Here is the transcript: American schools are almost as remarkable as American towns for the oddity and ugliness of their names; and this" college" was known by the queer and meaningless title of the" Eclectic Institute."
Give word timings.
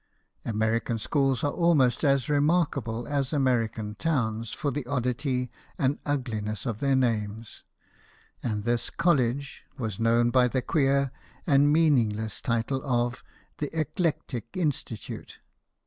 American 0.43 0.97
schools 0.97 1.43
are 1.43 1.51
almost 1.51 2.03
as 2.03 2.27
remarkable 2.27 3.07
as 3.07 3.31
American 3.31 3.93
towns 3.93 4.51
for 4.51 4.71
the 4.71 4.83
oddity 4.87 5.51
and 5.77 5.99
ugliness 6.07 6.65
of 6.65 6.79
their 6.79 6.95
names; 6.95 7.61
and 8.41 8.63
this" 8.63 8.89
college" 8.89 9.63
was 9.77 9.99
known 9.99 10.31
by 10.31 10.47
the 10.47 10.63
queer 10.63 11.11
and 11.45 11.71
meaningless 11.71 12.41
title 12.41 12.81
of 12.83 13.23
the" 13.59 13.69
Eclectic 13.79 14.57
Institute." 14.57 15.37